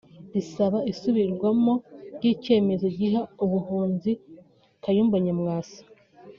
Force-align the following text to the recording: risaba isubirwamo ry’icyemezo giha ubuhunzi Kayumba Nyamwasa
risaba 0.33 0.77
isubirwamo 0.91 1.73
ry’icyemezo 2.15 2.85
giha 2.97 3.21
ubuhunzi 3.45 4.11
Kayumba 4.83 5.17
Nyamwasa 5.25 5.81